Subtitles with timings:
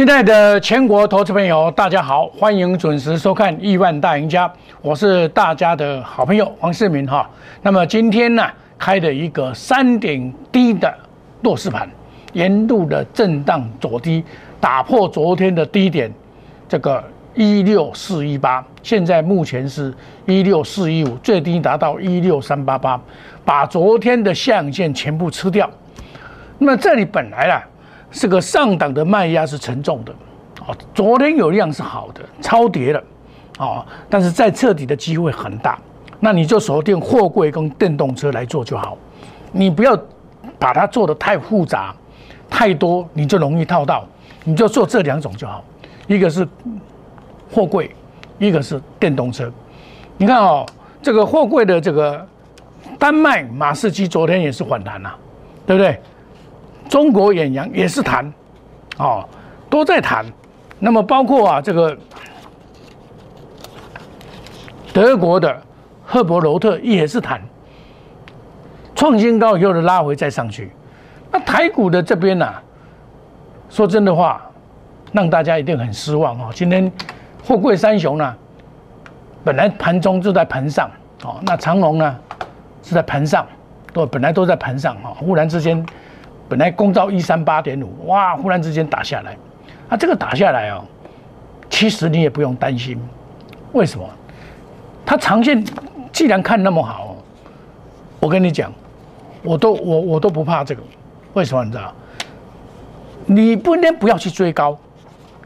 [0.00, 4.48] 亲爱的全国投资朋友，大家好，欢迎准时收看《亿万大赢家》，
[4.80, 7.28] 我是大家的好朋友黄世明哈。
[7.60, 8.42] 那么今天呢，
[8.78, 10.90] 开了一个三点低的
[11.42, 11.86] 弱势盘，
[12.32, 14.24] 沿路的震荡走低，
[14.58, 16.10] 打破昨天的低点，
[16.66, 19.92] 这个一六四一八，现在目前是
[20.24, 22.98] 一六四一五，最低达到一六三八八，
[23.44, 25.68] 把昨天的象限全部吃掉。
[26.56, 27.62] 那么这里本来啊。
[28.10, 30.12] 这个上档的卖压是沉重的，
[30.66, 33.02] 哦，昨天有量是好的，超跌了，
[33.58, 35.78] 哦，但是再彻底的机会很大，
[36.18, 38.98] 那你就锁定货柜跟电动车来做就好，
[39.52, 39.98] 你不要
[40.58, 41.94] 把它做的太复杂，
[42.48, 44.04] 太多你就容易套到，
[44.44, 45.64] 你就做这两种就好，
[46.06, 46.46] 一个是
[47.50, 47.94] 货柜，
[48.38, 49.50] 一个是电动车，
[50.16, 50.66] 你看哦，
[51.00, 52.26] 这个货柜的这个
[52.98, 55.10] 丹麦马士基昨天也是反弹呐，
[55.64, 55.98] 对不对？
[56.90, 58.30] 中国远洋也是谈，
[58.98, 59.24] 哦，
[59.70, 60.26] 都在谈。
[60.80, 61.96] 那么包括啊，这个
[64.92, 65.56] 德国的
[66.04, 67.40] 赫伯罗特也是谈，
[68.96, 70.72] 创新高以后的拉回再上去。
[71.30, 72.52] 那台股的这边呢，
[73.68, 74.42] 说真的话，
[75.12, 76.50] 让大家一定很失望哦。
[76.52, 76.90] 今天
[77.46, 78.34] 货柜三雄呢，
[79.44, 80.90] 本来盘中就在盘上，
[81.22, 82.18] 哦，那长龙呢
[82.82, 83.46] 是在盘上，
[83.92, 85.86] 都本来都在盘上啊，忽然之间。
[86.50, 88.36] 本来攻到一三八点五，哇！
[88.36, 89.36] 忽然之间打下来，
[89.88, 90.82] 啊，这个打下来哦，
[91.70, 93.00] 其实你也不用担心，
[93.72, 94.04] 为什么？
[95.06, 95.64] 它长线
[96.10, 97.14] 既然看那么好，
[98.18, 98.72] 我跟你讲，
[99.44, 100.82] 我都我我都不怕这个，
[101.34, 101.94] 为什么你知道？
[103.26, 104.76] 你不能不要去追高，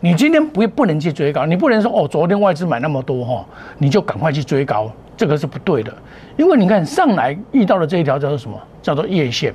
[0.00, 3.44] 你今天不不能去追高，你不能说哦，昨天外资买那么多哈，
[3.76, 5.94] 你就赶快去追高，这个是不对的，
[6.38, 8.58] 因为你看上来遇到的这一条叫做什么？
[8.80, 9.52] 叫做夜线。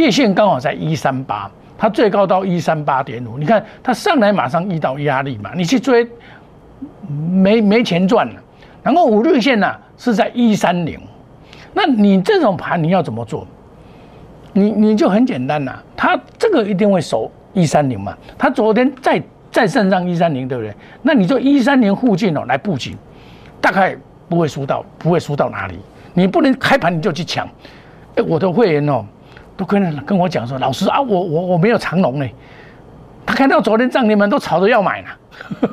[0.00, 3.36] 月线刚好在一三八，它最高到一三八点五。
[3.36, 6.08] 你看它上来马上遇到压力嘛，你去追
[7.06, 8.34] 没没钱赚了。
[8.82, 10.98] 然后五日线呢是在一三零，
[11.74, 13.46] 那你这种盘你要怎么做？
[14.54, 18.16] 你你就很简单呐，它这个一定会守一三零嘛。
[18.38, 19.22] 它昨天再
[19.52, 20.74] 再上上一三零，对不对？
[21.02, 22.96] 那你就一三零附近哦来布局，
[23.60, 23.94] 大概
[24.30, 25.78] 不会输到不会输到哪里。
[26.14, 27.46] 你不能开盘你就去抢。
[28.16, 29.04] 哎，我的会员哦。
[29.60, 32.26] 都跟跟我讲说，老师啊，我我我没有长龙呢。
[33.26, 35.08] 他看到昨天涨停板都吵着要买呢。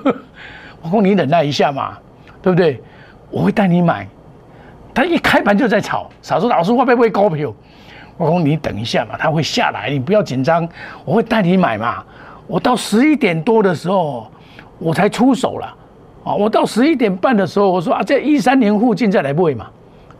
[0.83, 1.97] 我说你忍耐一下嘛，
[2.41, 2.83] 对不对？
[3.31, 4.05] 我会带你买。
[4.93, 7.53] 他一开盘就在吵，吵说老师会不会高票？
[8.17, 10.67] 我说你等一下嘛，他会下来，你不要紧张。
[11.05, 12.03] 我会带你买嘛。
[12.45, 14.29] 我到十一点多的时候，
[14.79, 15.73] 我才出手了。
[16.25, 19.67] 啊，我到十一点半的时候，我说啊，在一三年附近再来买嘛。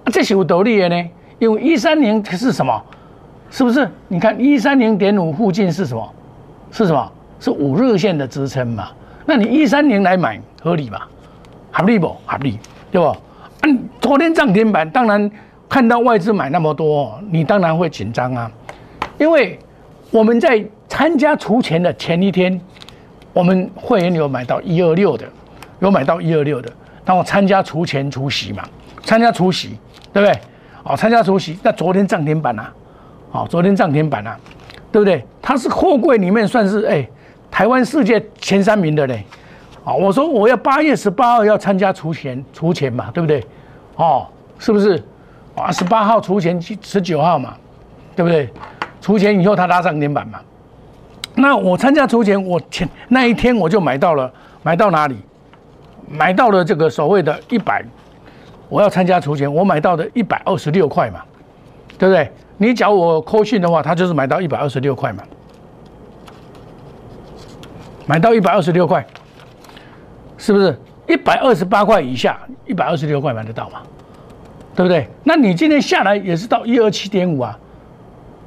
[0.06, 2.82] 啊，这是有道理的呢，因为一三年是什么？
[3.50, 3.90] 是不是？
[4.08, 6.14] 你看一三零点五附近是什么？
[6.72, 7.12] 是什么？
[7.40, 8.90] 是五日线的支撑嘛？
[9.26, 11.08] 那你一三零来买合理吧？
[11.72, 12.08] 合理不？
[12.26, 12.60] 合理，
[12.92, 13.16] 对不？
[13.62, 15.30] 按昨天涨停板，当然
[15.70, 18.52] 看到外资买那么多，你当然会紧张啊。
[19.18, 19.60] 因为
[20.12, 22.60] 我们在参加除钱的前一天，
[23.34, 25.26] 我们会员有买到一二六的，
[25.80, 26.72] 有买到一二六的，
[27.06, 28.64] 那我参加除钱除息嘛？
[29.04, 29.78] 参加除息，
[30.12, 30.40] 对不对？
[30.84, 32.74] 哦，参加除息，那昨天涨停板啊？
[33.30, 34.38] 好，昨天涨停板啊，
[34.92, 35.26] 对不对？
[35.42, 37.08] 它是货柜里面算是哎，
[37.52, 39.24] 台湾世界前三名的嘞。
[39.84, 43.46] 啊，我说我要八月十八号要参加除钱除钱嘛，对不对？
[43.96, 44.28] 哦，
[44.60, 45.02] 是不是？
[45.56, 47.56] 啊，十八号除钱，十九号嘛，
[48.16, 48.50] 对不对？
[49.02, 50.40] 除钱以后它拉涨停板嘛。
[51.36, 54.32] 那我参加除钱，我前那一天我就买到了，
[54.64, 55.16] 买到哪里？
[56.10, 57.84] 买到了这个所谓的一百，
[58.70, 61.22] 我要参加除钱，我买到的一百二十六块嘛，
[61.98, 62.32] 对不对？
[62.58, 65.24] 你讲我扣讯的话，他就是买到一百二十六块嘛，
[68.06, 69.06] 买到一百二十六块，
[70.38, 73.82] 是不是一百二十八块以下，一百二十六块买得到嘛？
[74.76, 75.08] 对不对？
[75.24, 77.60] 那你今天下来也是到一二七点五啊，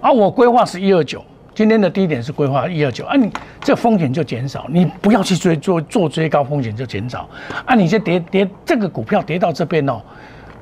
[0.00, 1.24] 啊，我规划是一二九，
[1.54, 3.30] 今天的低点是规划一二九，啊，你
[3.60, 7.28] 这风险就减少，你不要去追做做追高风险就减少，
[7.64, 10.00] 啊，你这跌跌这个股票跌到这边哦，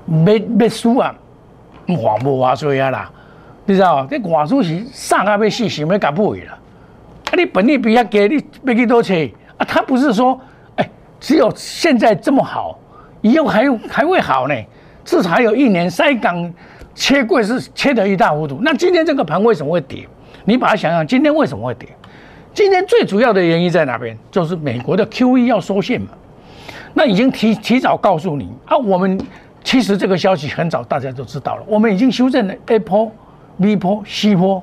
[0.07, 1.15] 没没输啊，
[1.97, 3.11] 划不划水啊啦？
[3.65, 6.53] 你知道这外资是上啊要死，想要甲买了。
[7.31, 9.65] 啊，你本利比较低，你要去多切啊？
[9.67, 10.41] 他不是说，
[10.77, 10.91] 哎，
[11.21, 12.79] 只有现在这么好，
[13.21, 14.55] 以后还还会好呢？
[15.05, 15.91] 至少还有一年。
[15.91, 16.53] 塞港
[16.95, 18.59] 切柜是切得一塌糊涂。
[18.63, 20.09] 那今天这个盘为什么会跌？
[20.45, 21.89] 你把它想想，今天为什么会跌？
[22.55, 24.17] 今天最主要的原因在哪边？
[24.31, 26.09] 就是美国的 QE 要收线嘛。
[26.95, 29.21] 那已经提提早告诉你啊，我们
[29.63, 33.11] 其实这个消息很早大家都知道了，我们已经修正了 A 波。
[33.61, 34.63] B 坡、C 坡，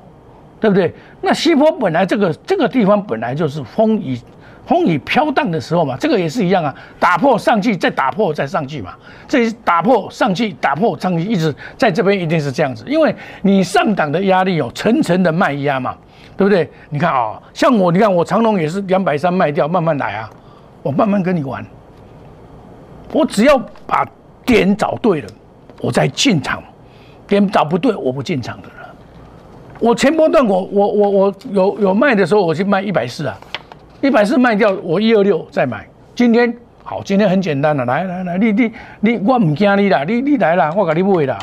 [0.57, 0.95] 对不对？
[1.19, 4.17] 那西坡本来这个这个地方本来就是风雨
[4.65, 8.93] 风雨飘荡的时候嘛，这个也是一样啊，打破上去再打破再上去嘛，
[9.27, 15.93] 这打破上去打破上去，一直在这边一定是这样子，因为你上档的压力有层层的卖压嘛，
[16.37, 16.69] 对不对？
[16.89, 20.29] 你看啊，像我，你看我长龙也是两百三卖掉，慢慢来啊，
[20.81, 21.61] 我慢慢跟你玩，
[23.11, 24.07] 我只要把
[24.45, 25.27] 点找对了，
[25.81, 26.63] 我再进场，
[27.27, 28.73] 点找不对，我不进场的了。
[29.79, 33.37] 我前波段我我我我有有卖的时候，我去卖一百四啊。
[34.01, 35.87] 一百四卖掉，我一二六再买。
[36.13, 36.53] 今天
[36.83, 41.39] 好，今天很简单了，来来来，你你你，我唔惊你啦，你你来啦，我给你买啦，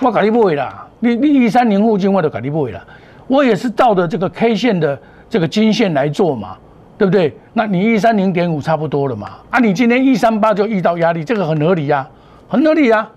[0.00, 0.86] 我给你买啦。
[1.00, 2.84] 你你一三零附近我都给你买啦。
[3.26, 4.96] 我也是照着这个 K 线的
[5.28, 6.56] 这个金线来做嘛，
[6.96, 7.36] 对不对？
[7.52, 9.30] 那你一三零点五差不多了嘛？
[9.50, 12.06] 啊，你今天一三八就遇到压力，这个很合理呀，
[12.48, 13.08] 很合理呀，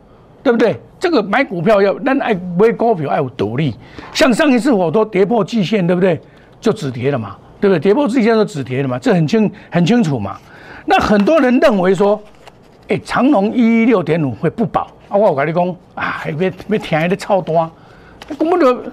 [0.43, 0.79] 对不对？
[0.99, 3.73] 这个买股票要，那爱买股票要有独立。
[4.13, 6.19] 像上一次我都跌破季线，对不对？
[6.59, 7.35] 就止跌了嘛。
[7.59, 7.79] 对不对？
[7.79, 10.35] 跌破季线都止跌了嘛，这很清很清楚嘛。
[10.85, 12.19] 那很多人认为说，
[12.87, 15.15] 哎，长隆一一六点五会不保啊？
[15.15, 17.69] 我跟你讲啊，别别听那个操蛋，
[18.39, 18.83] 根本就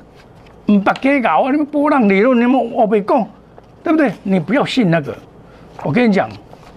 [0.66, 1.50] 唔白给搞啊！
[1.50, 3.26] 你们波浪理论，你们我别讲，
[3.82, 4.12] 对不对？
[4.22, 5.16] 你不要信那个。
[5.82, 6.28] 我跟你讲，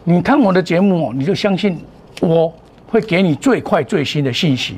[0.05, 1.77] 你看我的节目哦，你就相信
[2.21, 2.53] 我
[2.91, 4.75] 会给你最快最新的信息，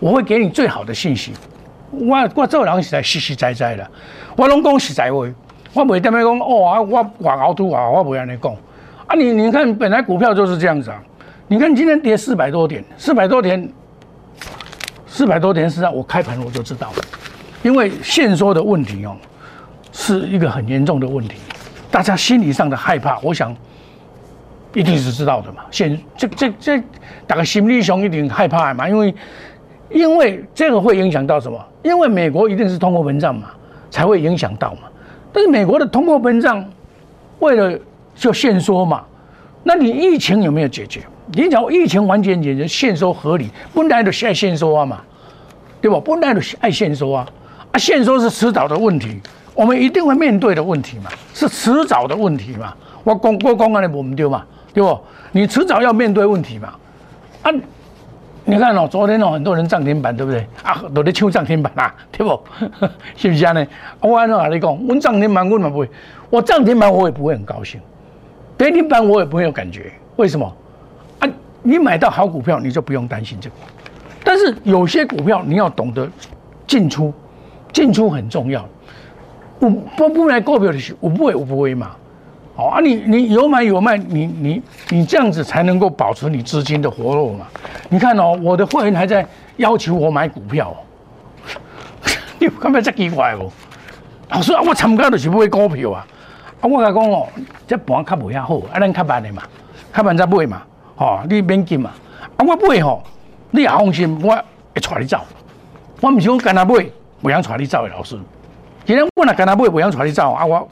[0.00, 1.32] 我会给你最好的信息。
[1.90, 3.86] 我我做人实在实实在在的，
[4.34, 5.26] 我拢讲实在话。
[5.74, 8.52] 我袂点样讲哦啊，我外熬土啊，我袂安尼讲
[9.06, 9.14] 啊。
[9.14, 11.02] 你你看，本来股票就是这样子啊。
[11.48, 13.70] 你看今天跌四百多点，四百多点，
[15.06, 17.04] 四百多点实际上我开盘我就知道了，
[17.62, 19.14] 因为限缩的问题哦，
[19.92, 21.36] 是一个很严重的问题，
[21.90, 23.54] 大家心理上的害怕，我想
[24.74, 25.62] 一定是知道的嘛。
[25.70, 26.82] 现这这这，
[27.26, 29.14] 大家心理上一定害怕嘛，因为
[29.90, 31.58] 因为这个会影响到什么？
[31.82, 33.50] 因为美国一定是通货膨胀嘛，
[33.90, 34.88] 才会影响到嘛。
[35.32, 36.64] 但是美国的通货膨胀，
[37.38, 37.78] 为了
[38.14, 39.02] 就限缩嘛，
[39.62, 41.00] 那你疫情有没有解决？
[41.34, 45.00] 你讲疫情完全解决，限缩合理，本来就爱限缩啊嘛，
[45.80, 46.00] 对吧？
[46.04, 47.26] 本来就爱限缩啊，
[47.72, 49.20] 啊，限缩是迟早的问题，
[49.54, 52.74] 我们一定会面对的问题嘛，是迟早的问题嘛。
[53.04, 54.98] 我公我公安的我们丢嘛，对不？
[55.32, 56.74] 你迟早要面对问题嘛，
[57.42, 57.52] 啊。
[58.44, 60.44] 你看哦，昨天哦，很多人涨停板，对不对？
[60.64, 62.42] 啊，都在抢涨停板啊，对不？
[63.16, 63.52] 是不是啊？
[63.52, 63.64] 呢？
[64.00, 64.86] 我按照哪里讲？
[64.88, 65.88] 我涨停板我不会，
[66.28, 67.80] 我涨停板我也不会很高兴，
[68.58, 69.92] 跌停板我也不会有感觉。
[70.16, 70.52] 为什么？
[71.20, 71.28] 啊，
[71.62, 73.54] 你买到好股票，你就不用担心这个。
[74.24, 76.08] 但是有些股票你要懂得
[76.66, 77.14] 进出，
[77.72, 78.68] 进出很重要。
[79.60, 81.92] 我不不买股票的时候，我不会，我不会嘛。
[82.54, 87.46] 好啊，你你有买有卖，你你你这样子才能够保持你资金的活络嘛。
[87.88, 89.26] 你看哦，我的会员还在
[89.56, 90.76] 要求我买股票，哦
[92.38, 93.50] 你有看不这奇怪哦？
[94.28, 96.06] 老师啊，我参加就是买股票啊。
[96.60, 97.26] 啊，我甲讲哦，
[97.66, 99.42] 这盘较无遐好，啊，咱较慢的嘛，
[99.94, 100.62] 较慢再买嘛。
[100.94, 101.90] 吼，你免紧嘛。
[102.36, 103.02] 啊，我买吼，
[103.50, 105.18] 你也放心，我会带你走。
[106.02, 106.86] 我唔是讲跟他买，
[107.22, 108.18] 不想带你走的老师。
[108.84, 110.68] 今天我若跟他买，不想带你走啊，我。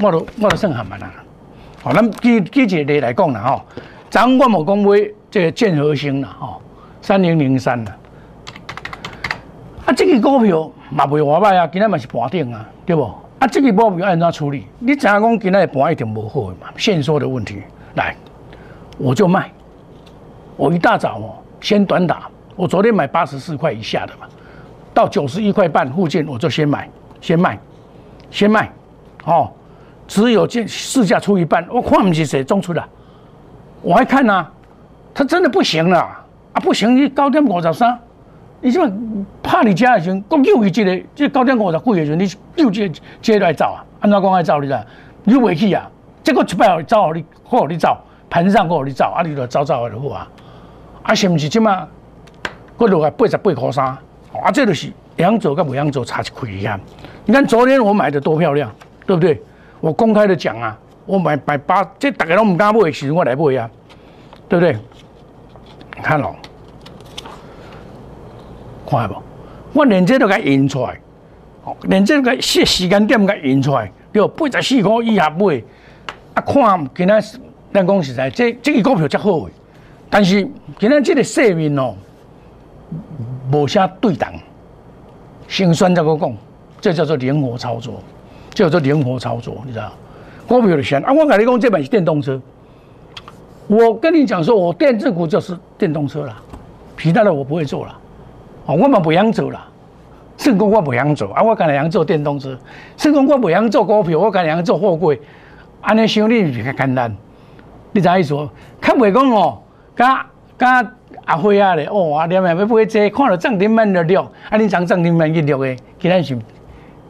[0.00, 1.10] 我都我都算还蛮啦，
[1.82, 3.62] 好，咱举举一个例来讲啦吼，
[4.08, 6.62] 昨我冇讲买这个建和兴啦吼，
[7.02, 7.96] 三零零三啦，
[9.86, 13.02] 啊，这个股票嘛袂话歹啊，今仔嘛是盘顶啊，对不？
[13.40, 14.66] 啊，这个股票按怎处理？
[14.78, 17.62] 你知影讲今仔盘一定无好嘛，限缩的问题，
[17.96, 18.14] 来，
[18.98, 19.50] 我就卖，
[20.56, 24.28] 我一大早哦，先短打，我昨天买八十四块以下的嘛，
[24.94, 26.88] 到九十一块半附近我就先买，
[27.20, 27.58] 先卖，
[28.30, 28.70] 先卖，
[29.24, 29.50] 哦。
[30.08, 32.82] 只有这市价出一半，我看不起谁中出的，
[33.82, 34.44] 我还看呐，
[35.14, 36.60] 他真的不行了啊！
[36.62, 37.96] 不行，你高点五十三，
[38.62, 38.90] 你什么
[39.42, 43.84] 怕你家的时候，国又一这个，这高点五十几的时候，你又接接来走啊？
[44.00, 44.82] 按怎讲来走你啦？
[45.24, 45.88] 你未去啊？
[46.24, 47.96] 这个一摆好走，你好你走，
[48.30, 50.28] 盘上好你走，啊你就走走就好啊！
[51.02, 51.86] 啊是不是这嘛？
[52.78, 56.80] 我落来八十八块三，啊这就是两走跟不两走差一块一样。
[57.26, 58.72] 你看昨天我买的多漂亮，
[59.06, 59.42] 对不对？
[59.80, 63.70] 我公开的讲啊，我买买八，这大家都唔敢买，其实我来买啊，
[64.48, 64.76] 对不对？
[66.02, 66.36] 看咯，
[68.88, 69.14] 看下不？
[69.72, 71.00] 我连这都给印出来，
[71.82, 75.62] 连这个时时间点给印出来，对，八十四块以下买，
[76.34, 77.20] 啊，看今仔
[77.72, 79.50] 咱讲实在，这这个股票才好诶，
[80.08, 81.94] 但是今仔这个市面哦，
[83.52, 84.28] 无啥对等，
[85.46, 86.32] 先算这个讲，
[86.80, 88.02] 这叫做灵活操作。
[88.58, 89.92] 叫做灵活操作，你知道？
[90.48, 92.40] 股票的钱啊，我跟你讲，这本是电动车。
[93.68, 96.34] 我跟你讲说，我电子股就是电动车了，
[96.98, 97.96] 其他的我不会做了。
[98.66, 99.60] 哦，我们不想做了，
[100.36, 102.58] 成功我不想做啊，我跟你讲做电动车。
[102.96, 105.20] 成功我不想做股票，我跟你讲做货柜。
[105.80, 107.14] 安尼想你比较简单，
[107.92, 108.34] 你知意思？
[108.80, 109.58] 较袂讲哦，
[109.94, 110.26] 甲
[110.58, 110.92] 甲
[111.26, 116.38] 阿辉啊咧，哦，阿连啊要买这，看到涨停板就落，啊，你涨涨停板去落的，今仔是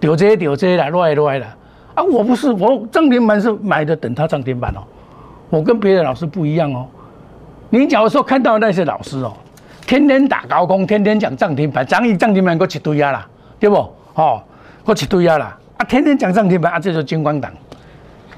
[0.01, 1.57] 掉这掉这啦，落来落来啦。
[1.95, 4.81] 啊，我不是，我涨停板是买的，等它涨停板哦。
[5.51, 6.87] 我跟别的老师不一样哦。
[7.71, 9.33] 你假如说看到那些老师哦，
[9.87, 13.27] 天天打高空，天天讲涨停板，涨一涨停板，搁一堆啊啦，
[13.59, 13.77] 对不？
[14.15, 14.41] 哦，
[14.85, 17.51] 搁一堆啊啦，啊，天天讲涨停板，啊，这就金光党。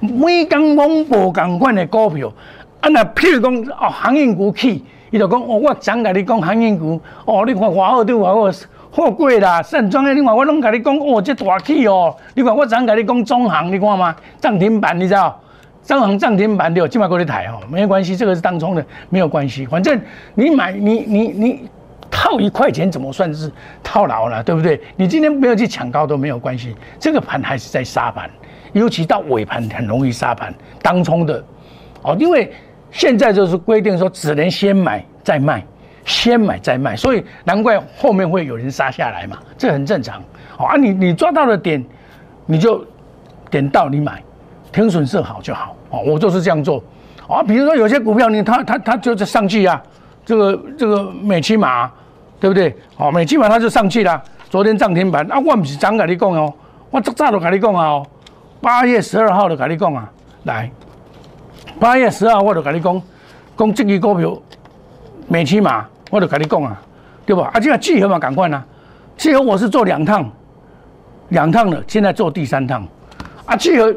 [0.00, 2.32] 每讲猛博共款的股票，
[2.80, 8.50] 啊，那譬如讲哦，航运股起，伊就讲哦，我昨甲你讲航运股，哦，你看华澳对华澳
[8.92, 14.14] 好贵啦，盛装的，你看我拢甲你讲哦，这大气哦，你看我昨甲你讲中航，你看吗？
[14.40, 15.40] 涨停板，你知道？
[15.82, 20.00] 中行涨停板对，今晚过来抬哦，没有关系，这个是当冲的，没有关系，反正
[20.34, 21.68] 你买你你你
[22.10, 23.50] 套一块钱怎么算是
[23.82, 24.80] 套牢了，对不对？
[24.96, 28.28] 你今天没有去抢高都没有关系，这个盘还是在杀盘。
[28.72, 31.42] 尤其到尾盘很容易杀盘，当冲的
[32.02, 32.52] 哦，因为
[32.92, 35.64] 现在就是规定说只能先买再卖，
[36.04, 40.22] 先买再卖，所以难怪后面会有人杀下来嘛，这很正常。
[40.56, 41.84] 好啊，你你抓到了点，
[42.46, 42.84] 你就
[43.50, 44.22] 点到你买，
[44.72, 45.76] 停损设好就好。
[45.90, 46.82] 哦，我就是这样做。
[47.28, 49.80] 啊，比如说有些股票你它它它就是上去啊，
[50.24, 51.90] 这个这个美骑马，
[52.40, 52.74] 对不对？
[52.96, 56.52] 哦，美骑马它就上去了，昨天涨停板啊，我不是早跟你讲哦，
[56.90, 58.06] 我早早都跟你讲啊哦。
[58.60, 60.10] 八月十二号就跟你讲啊，
[60.44, 60.70] 来，
[61.78, 63.00] 八月十二号我就跟你讲，
[63.56, 64.36] 讲这支股票
[65.32, 66.76] 美期嘛，我就跟你讲啊，
[67.24, 67.48] 对吧？
[67.54, 68.60] 啊，这个聚合嘛，赶快呢，
[69.16, 70.28] 聚合我是做两趟，
[71.28, 72.84] 两趟的，现在做第三趟，
[73.46, 73.94] 啊，聚合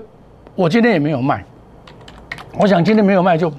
[0.54, 1.44] 我今天也没有卖，
[2.60, 3.52] 我想今天没有卖就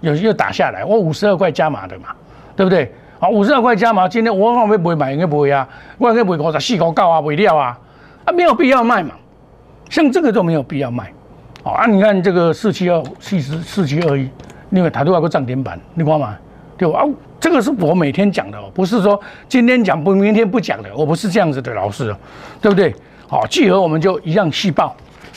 [0.00, 2.08] 有又打下来，我五十二块加码的嘛，
[2.56, 2.92] 对不对？
[3.20, 5.12] 啊，五十二块加码，今天我会不会买？
[5.12, 7.78] 应该不会啊，我应该不会五十四块九啊，卖掉啊，
[8.24, 9.14] 啊，没有必要卖嘛。
[9.88, 11.12] 像这个都没有必要卖，
[11.62, 11.86] 哦啊！
[11.86, 14.28] 你看这个四七二四十四七二一，
[14.70, 16.34] 另外台都有个涨停板，你看嘛，
[16.82, 16.98] 对吧？
[16.98, 17.06] 啊，
[17.38, 22.12] 这个是我每天讲的哦，不是说今天讲不明天不讲的，我不是这样子的老师，
[22.60, 22.92] 对不对？
[23.28, 24.96] 好，聚合我们就一样细报。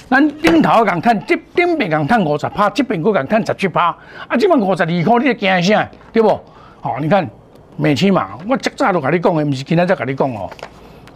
[0.10, 3.96] 咱顶头讲探，这顶边讲探五十趴，这边个讲探十七趴，
[4.28, 5.88] 啊，这边五十二块，你惊啥？
[6.12, 6.30] 对不？
[6.82, 7.30] 好，你看
[7.78, 10.50] 美期嘛，我早早都跟你讲的，不是今天才跟你讲哦，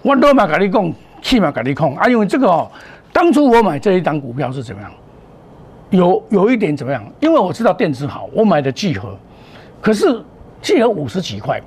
[0.03, 0.93] 我都嘛跟你讲，
[1.23, 2.69] 起码跟你讲，啊，因为这个哦。
[3.11, 4.91] 当初我买这一档股票是怎么样？
[5.89, 7.03] 有有一点怎么样？
[7.19, 9.17] 因为我知道电池好，我买的聚合，
[9.81, 10.21] 可是
[10.61, 11.61] 聚合五十几块，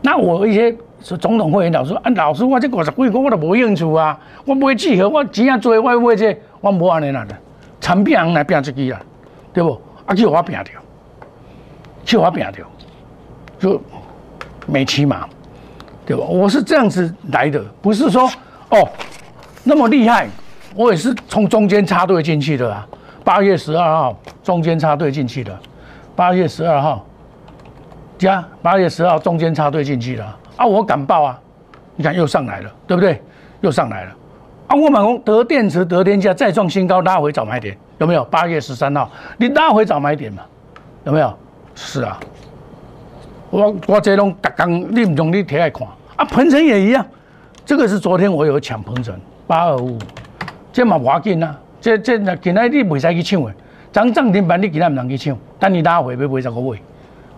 [0.00, 7.36] 那我一些总统会员老师啊，老师我这五十几块我都无兴趣啊，我买聚合我钱啊多，我买这我无安尼啦的，
[7.80, 9.00] 产品人来拼这支啦，
[9.52, 9.80] 对不？
[10.06, 10.80] 啊，叫我拼掉，
[12.04, 12.66] 叫我拼掉，
[13.58, 13.80] 就
[14.66, 15.28] 没起码，
[16.06, 16.24] 对吧？
[16.24, 18.28] 我是这样子来的，不是说
[18.70, 18.88] 哦
[19.64, 20.28] 那么厉害。
[20.74, 22.88] 我也是从中间插队进去的啊，
[23.22, 25.54] 八月十二号中间插队进去的，
[26.16, 27.04] 八月十二号
[28.22, 31.40] 加八月十号中间插队进去了啊，我敢报啊！
[31.96, 33.20] 你看又上来了，对不对？
[33.60, 34.10] 又上来了
[34.68, 34.76] 啊！
[34.76, 38.24] 我满工得电池得天价再创新高，拉回早买点有没有？
[38.26, 40.42] 八月十三号你拉回早买点嘛？
[41.04, 41.36] 有没有？
[41.74, 42.20] 是啊，
[43.50, 47.04] 我我这种刚刚你唔用你贴来看啊，鹏程也一样，
[47.66, 49.14] 这个是昨天我有抢鹏程
[49.48, 49.98] 八二五。
[50.72, 51.58] 这嘛要紧啊！
[51.80, 53.52] 这这那今仔你袂使去抢的，
[53.92, 56.78] 涨涨停板你今仔唔能去抢，等你拉回要买十个位。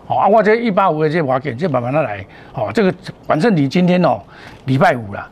[0.07, 2.25] 好啊，我这一八五的这要紧，这慢慢的来。
[2.53, 2.95] 好，这个
[3.27, 4.21] 反正你今天哦，
[4.67, 5.29] 礼拜五啦，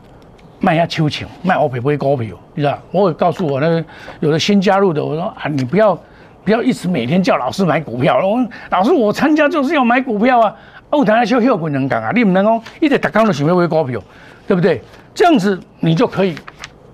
[0.59, 2.77] 卖下秋抢，卖我赔买股票，你知道？
[2.91, 3.85] 我有告诉我那个
[4.19, 5.97] 有的新加入的，我说啊，你不要
[6.43, 8.19] 不要一直每天叫老师买股票。
[8.25, 10.55] 我老师我参加就是要买股票啊。
[10.89, 14.01] 哦，台下小小不能讲啊，你不能讲一直特刚都想要买股票，
[14.47, 14.81] 对不对？
[15.13, 16.35] 这样子你就可以。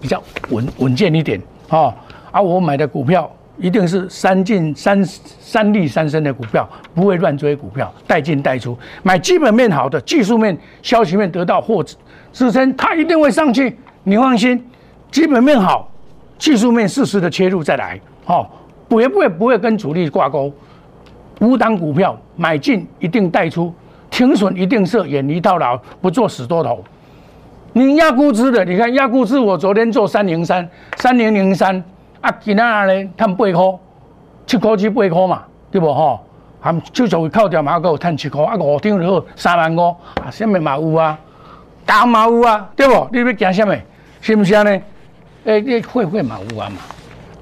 [0.01, 1.93] 比较稳稳健一点哦
[2.31, 2.39] 啊！
[2.39, 3.29] 我买的股票
[3.59, 11.83] 一定是三进三三利三升的股票，不会乱追股票，带进带出，买基本面好的，技术面、消息面得到货
[12.31, 14.65] 支撑，它一定会上去，你放心。
[15.11, 15.91] 基本面好，
[16.37, 18.47] 技术面适时的切入再来，哦，
[18.87, 20.53] 不会不会不会跟主力挂钩。
[21.41, 23.73] 五档股票买进一定带出，
[24.09, 26.83] 停损一定设，远离套牢，不做死多头。
[27.73, 31.83] 你压估值的，你看压估值，我昨天做三零三三零零三
[32.21, 33.79] 啊，今仔日赚八块，
[34.45, 36.19] 七块至八块嘛，对不吼？
[36.61, 39.81] 含就就会扣掉嘛，还有赚七块啊，五张就好三万五
[40.21, 41.17] 啊，什么嘛有啊，
[41.85, 43.07] 干嘛有啊，对不？
[43.13, 43.73] 你要惊什么？
[44.19, 44.81] 是不是呢？
[45.45, 46.75] 诶，你会会嘛有啊嘛？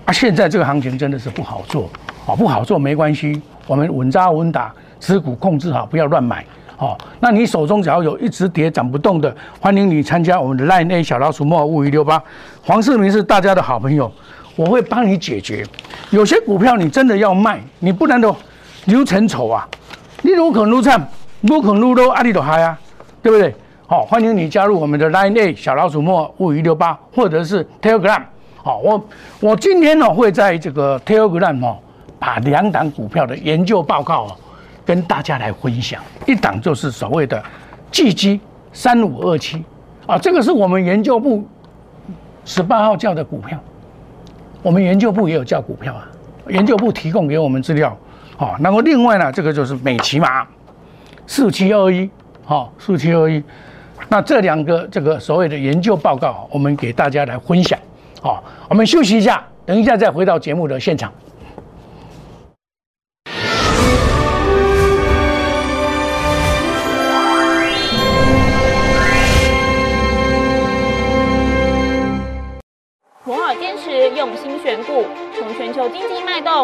[0.05, 1.89] 啊，现在这个行情真的是不好做
[2.27, 6.45] 啊，不好做没关系，我们稳扎稳打，持股控制好，不要乱买。
[6.75, 12.21] 好，那你手中只要有一直跌涨不动的，欢迎你参加我们的 Line A 小老鼠莫五一六八，
[12.63, 14.11] 黄世明是大家的好朋友，
[14.57, 15.65] 我会帮你解决。
[16.09, 18.35] 有些股票你真的要卖，你不能都
[18.85, 19.65] 流成丑啊！
[20.23, 21.09] 你如可撸惨，
[21.41, 22.77] 撸可撸都阿里都嗨啊，
[23.21, 23.55] 对不对？
[23.85, 28.21] 好，欢迎你加入我们的 Line A 小老鼠莫五一六八，或者是 Telegram。
[28.55, 29.07] 好，我
[29.39, 31.77] 我今天呢会在这个 Telegram 哦，
[32.17, 34.35] 把两档股票的研究报告哦
[34.83, 36.01] 跟大家来分享。
[36.25, 37.41] 一档就是所谓的
[37.91, 38.41] G G
[38.73, 39.63] 三五二七
[40.05, 41.47] 啊，这个是我们研究部
[42.43, 43.57] 十八号叫的股票。
[44.61, 46.07] 我们研究部也有叫股票啊，
[46.49, 47.95] 研究部提供给我们资料。
[48.35, 50.45] 好，那么另外呢，这个就是美骑马
[51.25, 52.09] 四七二一，
[52.43, 53.43] 好，四七二一。
[54.09, 57.77] 那这两个这个所谓的研究报告，我们给大家来分享。
[58.21, 61.11] 好，我们休息一下，等一下再回到节目的现场。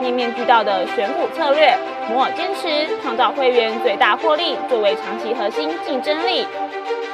[0.00, 1.76] 面面俱到的选股策略。
[2.08, 6.46] 摩尔坚持创造会员最大获利作为长期核心竞争力。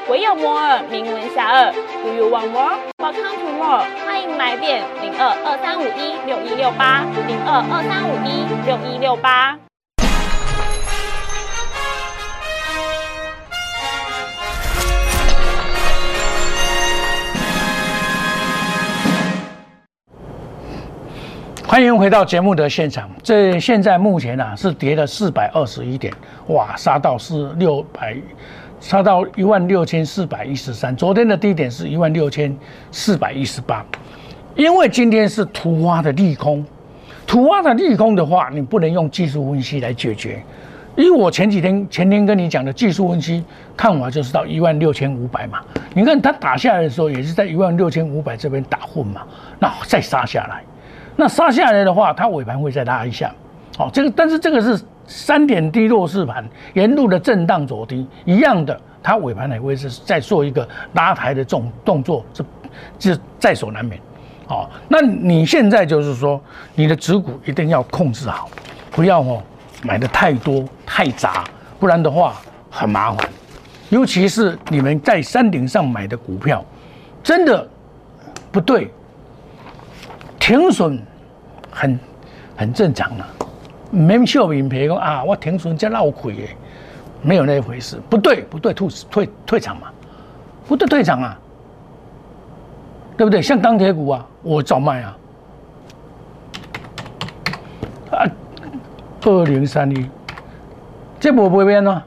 [0.09, 2.76] 唯有摩尔名闻遐迩，Do you want more?
[2.99, 3.85] Welcome to more。
[4.07, 9.65] 欢迎来电零二二三五一六一六八零二二三五一六一六八。
[21.69, 23.11] 欢迎回到节目的现场。
[23.25, 26.15] 这现在目前啊是跌了四百二十一点，
[26.47, 28.17] 哇，杀到是六百，
[28.79, 30.95] 杀到一万六千四百一十三。
[30.95, 32.57] 昨天的低点是一万六千
[32.93, 33.85] 四百一十八。
[34.55, 36.65] 因为今天是突发的利空，
[37.26, 40.41] 突发的利空的话，你不能用技术分析来解决。
[40.95, 43.45] 因为我前几天前天跟你讲的技术分析
[43.76, 45.59] 看法就是到一万六千五百嘛。
[45.93, 49.23] 你看它打下来的时候也是在一万六千五百这边打混嘛，
[49.59, 50.63] 那再杀下来。
[51.17, 53.35] 那杀下来的话，它尾盘会再拉一下，
[53.76, 62.45] 好，这个但是这个是三点低弱势盘，沿路的震荡走低一样的，它尾盘也会是再做一个拉抬的动动作，这
[62.99, 63.99] 这在所难免，
[64.47, 66.39] 好，那你现在就是说
[66.75, 68.50] 你的持股一定要控制好，
[68.91, 69.43] 不要哦
[69.83, 71.45] 买的太多太杂，
[71.81, 72.35] 不然的话
[72.71, 73.29] 很麻烦，
[73.89, 76.63] 尤其是你们在山顶上买的股票，
[77.23, 77.67] 真的
[78.52, 78.91] 不对。
[80.47, 80.97] 停损
[81.73, 81.99] 很
[82.56, 83.26] 很正常啊，
[83.91, 86.56] 没笑面皮讲啊，我停损才闹亏耶，
[87.21, 89.89] 没有那一回事，不对不对，退退退场嘛，
[90.69, 91.37] 不对退场啊，
[93.17, 93.43] 对不对？
[93.43, 95.17] 像钢铁股啊，我早卖啊，
[98.13, 98.23] 啊，
[99.25, 100.09] 二零三一，
[101.19, 102.06] 这无不变啊，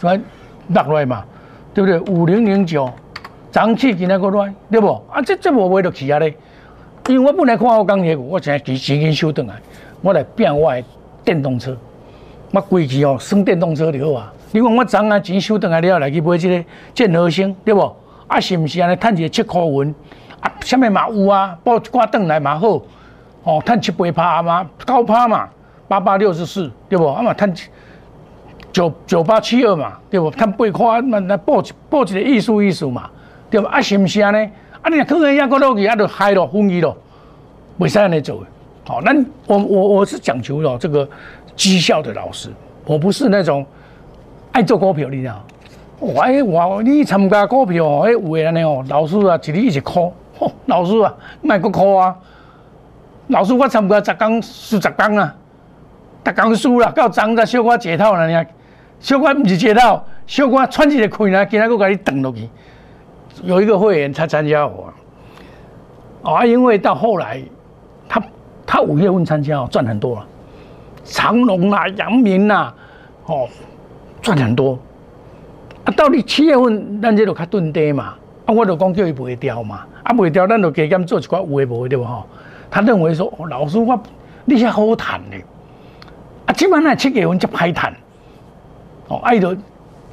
[0.00, 0.20] 来
[0.66, 1.24] 落来嘛，
[1.72, 2.00] 对不对？
[2.12, 2.92] 五零零九，
[3.52, 5.00] 涨起今天个来，对不？
[5.12, 6.36] 啊，这这无卖就起啊咧。
[7.08, 9.54] 因为我本来看好钢铁股，我现在钱钱收顿来，
[10.02, 10.82] 我来变我的
[11.24, 11.76] 电动车，
[12.50, 14.32] 我规矩哦，算电动车就好啊。
[14.50, 17.80] 你讲我昨啊钱收顿来了，来去买这个建和星，对不？
[18.26, 19.94] 啊，是不是安尼赚一个七块银？
[20.40, 21.56] 啊，什么嘛有啊？
[21.62, 22.82] 报一挂顿来嘛好，
[23.44, 25.48] 哦，赚七八趴嘛，高趴嘛，
[25.86, 27.06] 八八六十四，对不？
[27.06, 27.52] 啊嘛赚
[28.72, 30.28] 九九八七二嘛，对不？
[30.32, 33.08] 赚八块嘛，来报报一个艺术艺术嘛，
[33.48, 33.68] 对不？
[33.68, 34.50] 啊，是不是安尼？
[34.82, 36.96] 啊，你可能一个落去，啊，就嗨了，昏迷了，
[37.78, 38.42] 为啥你走？
[38.84, 39.12] 好，那
[39.46, 41.08] 我我我是讲求了这个
[41.56, 42.50] 绩效的老师，
[42.84, 43.66] 我不是那种
[44.52, 45.44] 爱做股票，你知道？
[45.98, 51.12] 我哎我你参加股票哎，有诶安尼哦，老师啊，一日一直哭，吼，老师啊，
[51.42, 52.14] 卖个哭啊，
[53.28, 55.34] 老师我参加十工输十工啊，
[56.22, 58.46] 逐工输啦，到涨才小可解套了呢，
[59.00, 62.48] 小可不是解套，小可喘一个气呢，今仔个甲你断落去。
[63.44, 64.92] 有一个会员他参加我，
[66.22, 67.42] 啊，因为到后来，
[68.08, 68.22] 他
[68.66, 70.26] 他五月份参加哦，赚很多了，
[71.04, 72.74] 长隆啊、阳明啊，
[73.26, 73.48] 哦，
[74.22, 74.78] 赚很多。
[75.84, 78.14] 啊，到底七月份咱这就较钝跌嘛，
[78.46, 82.24] 啊，我就讲叫伊卖掉嘛，啊，卖掉咱就加减做一寡有诶无诶对不吼？
[82.70, 84.00] 他认为说，老师我
[84.44, 85.36] 你遐好谈的，
[86.46, 87.94] 啊，即摆那七月份才歹谈，
[89.08, 89.56] 哦，爱着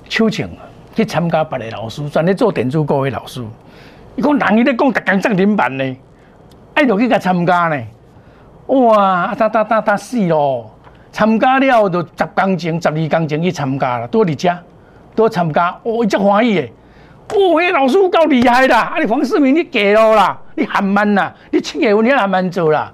[0.07, 0.47] 秋情。
[0.95, 3.43] 去参加别个老师，专咧做电子股的老师。
[4.15, 5.97] 伊讲人伊咧讲，逐工涨停板呢，
[6.75, 7.81] 爱着去甲参加呢。
[8.67, 10.69] 哇，啊打打打打死咯！
[11.11, 14.57] 参加了就十工前、十二工前去参加了，多伫遮，
[15.13, 16.61] 多参加，哦，伊足欢喜的。
[16.61, 18.93] 哦，迄老师够厉害啦！
[18.95, 22.91] 啊，你黄世明你假咯啦，你含慢啦，你七月份你含慢做啦，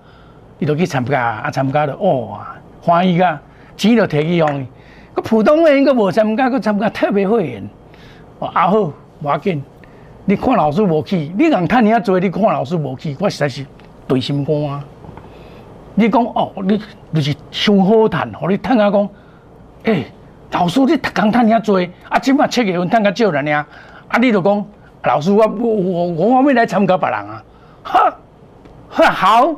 [0.58, 2.48] 伊就去参加，啊，参加了，哇，
[2.82, 3.40] 欢喜噶，
[3.78, 4.68] 钱就摕去用。
[5.14, 7.70] 个普通会员个无参加，个参加特别会员，
[8.40, 8.94] 哦，啊好，无
[9.26, 9.62] 要紧。
[10.26, 13.66] 你看老师无去，你人趁遐做，你看老师无去，我实在是
[14.08, 14.84] 对心肝啊！
[15.96, 16.80] 你讲哦，你
[17.14, 19.10] 就是伤好趁，互你趁啊讲，
[19.84, 20.06] 诶，
[20.52, 23.52] 老师你读工趁遐做，啊，即摆七月份趁较少了呢，
[24.08, 24.66] 啊，你就讲
[25.04, 27.44] 老师我我我我要来参加别人啊，
[27.84, 28.16] 哈，
[28.90, 29.56] 哈好，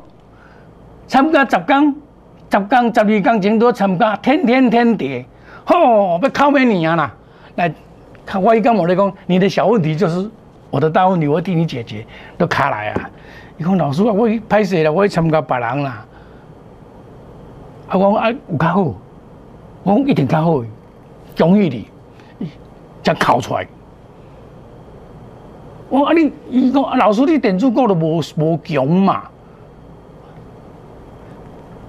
[1.06, 1.94] 参加十工，
[2.50, 5.26] 十工十二工前都参加，天天天地，
[5.66, 7.14] 吼，要考咩年啊啦？
[7.56, 7.74] 来，
[8.26, 10.30] 看我伊讲我来讲，你的小问题就是。
[10.70, 12.08] 我的大问题，我替你解决，
[12.38, 13.10] 都卡来啊！
[13.58, 16.06] 你讲老师啊，我拍摄了，我参加别人啦。
[17.90, 18.82] 啊，我啊有较好，
[19.84, 20.64] 我讲一定较好，
[21.38, 21.68] 恭喜
[22.40, 22.48] 你，
[23.04, 23.68] 才考出来。
[25.90, 29.24] 我啊你，伊讲啊老师你点数够都无无强嘛？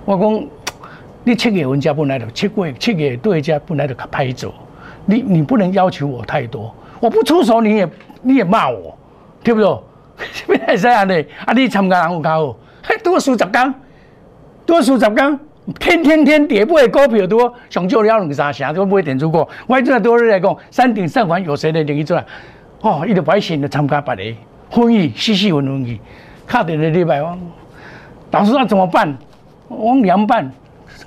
[0.04, 0.44] 我讲
[1.22, 4.52] 你七月份加本来就七月七月对加本来就较歹做，
[5.06, 7.88] 你你不能要求我太多，我不出手你也。
[8.24, 8.96] 你也骂我，
[9.42, 9.68] 对不对？
[10.46, 11.20] 咩系这样的？
[11.44, 12.56] 啊，你参加人有较好，
[13.02, 13.74] 多数十工，
[14.64, 15.40] 多数十工，
[15.80, 19.48] 天天天跌不会股票多，上少了两三成都不会点出过。
[19.66, 22.24] 我这多日来讲，山顶上环有谁能去做啊？
[22.82, 24.36] 哦，伊就百姓就参加别的，
[24.70, 26.00] 婚礼，细细问问去，
[26.46, 27.36] 卡点的礼拜我，
[28.30, 29.18] 老师那怎么办？
[29.66, 30.48] 我凉拌，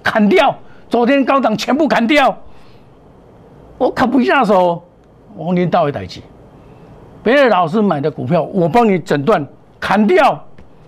[0.03, 0.53] 砍掉，
[0.89, 2.37] 昨天高档全部砍掉，
[3.77, 4.83] 我可不下手，
[5.35, 6.21] 我年到位代志。
[7.23, 9.45] 别的老师买的股票，我帮你诊断
[9.79, 10.43] 砍掉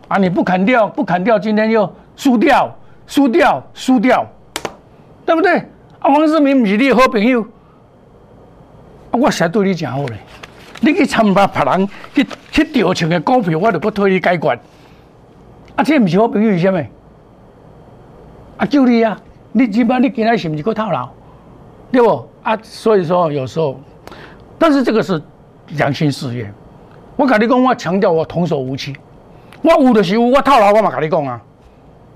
[0.07, 0.17] 啊！
[0.17, 2.73] 你不砍掉，不砍掉，今天又输掉，
[3.07, 4.25] 输掉，输掉，
[5.25, 5.57] 对不对？
[5.99, 10.15] 啊，黄世明不是你好朋友，啊我才对你讲好嘞。
[10.79, 14.59] 你去参加别人去去调情的股票，我就不替你解决。
[15.75, 16.77] 啊，这不是好朋友是啥物？
[18.57, 19.19] 啊，就你啊！
[19.51, 21.09] 你起码你今天是不是够套牢？
[21.91, 22.29] 对不？
[22.47, 23.79] 啊，所以说有时候，
[24.57, 25.21] 但是这个是。
[25.71, 26.49] 良心事业，
[27.17, 28.95] 我跟你讲，我强调我童叟无欺，
[29.61, 31.41] 我有的是有，我套牢我嘛跟你讲啊，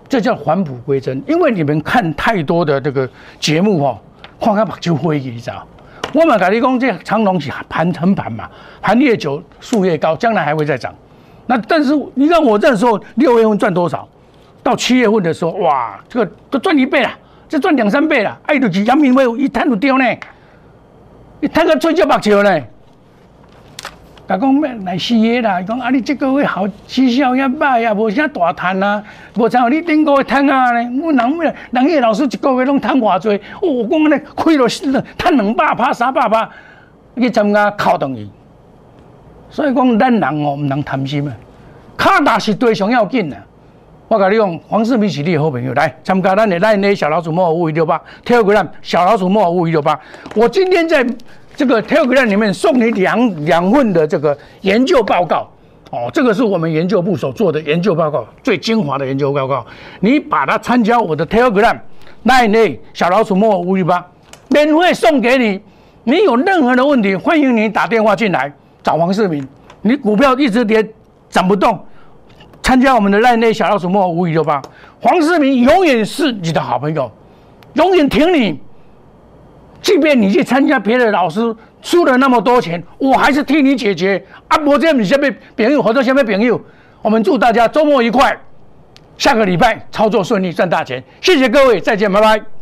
[0.07, 1.21] 这叫返璞归真。
[1.27, 3.05] 因为你们看太多的这个
[3.41, 3.99] 节目哈，
[4.39, 5.67] 看看目睭灰去，你知道？
[6.13, 8.49] 我嘛跟你讲，这长隆是盘成盘嘛，
[8.81, 10.95] 盘越久树越高，将来还会再涨。
[11.47, 14.07] 那但是你让我这时候六月份赚多少？
[14.63, 17.09] 到七月份的时候，哇，这个都赚一倍了，
[17.51, 18.39] 这赚两三倍了。
[18.45, 20.05] 哎，就是阳明威一摊就掉呢，
[21.41, 22.61] 伊赚个吹叫目球呢。
[24.25, 25.61] 甲讲咩来死个啦！
[25.61, 29.03] 讲啊，你这个月好绩效也歹啊，无啥大赚啊，
[29.35, 30.89] 无像你顶个月赚啊咧。
[31.03, 33.27] 我人咩人个老师一个月拢赚偌济，
[33.61, 34.65] 我讲咧亏了
[35.17, 36.49] 赚两百趴、三百趴，
[37.17, 38.25] 去参加考等于。
[39.49, 41.35] 所以讲，咱人哦，唔能贪心啊。
[41.97, 43.37] 卡大是对上要紧啊。
[44.11, 49.97] 我甲你讲，黄世明是你好朋友，来参加咱的咱的小老鼠莫五一六八，t e l g r a m 小老鼠莫五一六八。
[50.35, 51.05] 我今天在。
[51.53, 55.47] 这个 Telegram 里面送你两两份的这个研究报告，
[55.91, 59.63] 哦，这个是我们研究部所做的研究报告，最精华的研究报告。
[59.99, 61.77] 你把它参加我的 Telegram，
[62.23, 64.03] 那内小老鼠莫五一八，
[64.47, 65.61] 免费送给你。
[66.05, 69.45] 你有任何的问题，欢迎你打电话进来找黄世明。
[69.81, 70.83] 你股票一直跌
[71.29, 71.77] 涨不动，
[72.61, 74.61] 参加我们的赖内小老鼠莫五一六八，
[75.01, 77.11] 黄世明永远是你的好朋友，
[77.73, 78.59] 永远挺你。
[79.81, 84.23] 即便你去参加别的老师输了那么多钱，我还是替你解决。
[84.47, 86.61] 啊，伯这你先被朋友或者先被朋友，
[87.01, 88.37] 我们祝大家周末愉快，
[89.17, 91.03] 下个礼拜操作顺利，赚大钱。
[91.19, 92.60] 谢谢各位，再见，拜拜。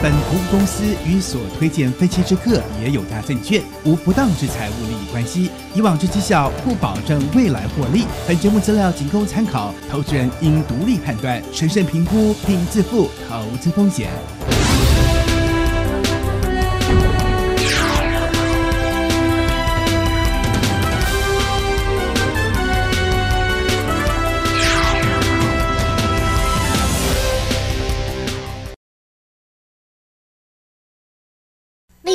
[0.00, 8.04] 本服务公司与所推荐分期之客也有大证券无不当之财务利益关系，以往之绩效不保证未来获利。
[8.24, 14.08] 本节目资料仅供参考，投资人应独立判断、审慎评估并自负投资风险。